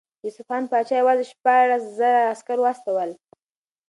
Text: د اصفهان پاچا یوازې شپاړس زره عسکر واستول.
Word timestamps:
د 0.21 0.23
اصفهان 0.29 0.63
پاچا 0.71 0.95
یوازې 1.01 1.25
شپاړس 1.31 1.83
زره 1.97 2.21
عسکر 2.33 2.57
واستول. 2.61 3.11